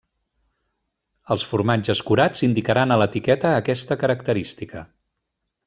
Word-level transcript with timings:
Els 1.35 1.45
formatges 1.49 2.01
curats 2.07 2.43
indicaran 2.49 2.95
a 2.95 2.99
l'etiqueta 3.03 3.53
aquesta 3.61 3.99
característica. 4.07 4.85